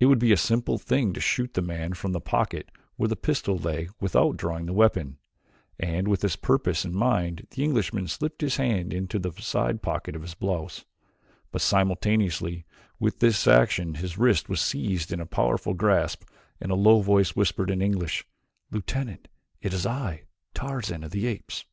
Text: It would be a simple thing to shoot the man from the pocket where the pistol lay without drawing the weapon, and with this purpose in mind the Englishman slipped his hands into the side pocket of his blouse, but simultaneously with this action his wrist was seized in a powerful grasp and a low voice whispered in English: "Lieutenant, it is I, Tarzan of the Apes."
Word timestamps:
It 0.00 0.06
would 0.06 0.18
be 0.18 0.32
a 0.32 0.38
simple 0.38 0.78
thing 0.78 1.12
to 1.12 1.20
shoot 1.20 1.52
the 1.52 1.60
man 1.60 1.92
from 1.92 2.12
the 2.12 2.22
pocket 2.22 2.70
where 2.96 3.08
the 3.10 3.16
pistol 3.16 3.58
lay 3.58 3.90
without 4.00 4.38
drawing 4.38 4.64
the 4.64 4.72
weapon, 4.72 5.18
and 5.78 6.08
with 6.08 6.22
this 6.22 6.36
purpose 6.36 6.86
in 6.86 6.96
mind 6.96 7.46
the 7.50 7.62
Englishman 7.62 8.08
slipped 8.08 8.40
his 8.40 8.56
hands 8.56 8.94
into 8.94 9.18
the 9.18 9.30
side 9.42 9.82
pocket 9.82 10.16
of 10.16 10.22
his 10.22 10.32
blouse, 10.32 10.86
but 11.50 11.60
simultaneously 11.60 12.64
with 12.98 13.18
this 13.18 13.46
action 13.46 13.96
his 13.96 14.16
wrist 14.16 14.48
was 14.48 14.62
seized 14.62 15.12
in 15.12 15.20
a 15.20 15.26
powerful 15.26 15.74
grasp 15.74 16.22
and 16.58 16.72
a 16.72 16.74
low 16.74 17.02
voice 17.02 17.36
whispered 17.36 17.70
in 17.70 17.82
English: 17.82 18.24
"Lieutenant, 18.70 19.28
it 19.60 19.74
is 19.74 19.84
I, 19.84 20.22
Tarzan 20.54 21.04
of 21.04 21.10
the 21.10 21.26
Apes." 21.26 21.66